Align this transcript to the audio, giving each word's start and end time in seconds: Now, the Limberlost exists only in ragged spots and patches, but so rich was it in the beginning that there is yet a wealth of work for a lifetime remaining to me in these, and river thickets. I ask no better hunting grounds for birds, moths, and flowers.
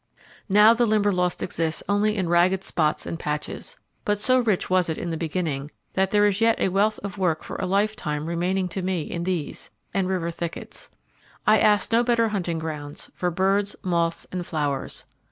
Now, 0.49 0.73
the 0.73 0.87
Limberlost 0.87 1.43
exists 1.43 1.83
only 1.87 2.17
in 2.17 2.27
ragged 2.27 2.63
spots 2.63 3.05
and 3.05 3.19
patches, 3.19 3.77
but 4.03 4.17
so 4.17 4.39
rich 4.39 4.67
was 4.67 4.89
it 4.89 4.97
in 4.97 5.11
the 5.11 5.15
beginning 5.15 5.69
that 5.93 6.09
there 6.09 6.25
is 6.25 6.41
yet 6.41 6.59
a 6.59 6.69
wealth 6.69 6.97
of 7.03 7.19
work 7.19 7.43
for 7.43 7.55
a 7.57 7.67
lifetime 7.67 8.25
remaining 8.25 8.67
to 8.69 8.81
me 8.81 9.03
in 9.03 9.25
these, 9.25 9.69
and 9.93 10.07
river 10.07 10.31
thickets. 10.31 10.89
I 11.45 11.59
ask 11.59 11.91
no 11.91 12.03
better 12.03 12.29
hunting 12.29 12.57
grounds 12.57 13.11
for 13.13 13.29
birds, 13.29 13.75
moths, 13.83 14.25
and 14.31 14.43
flowers. 14.43 15.05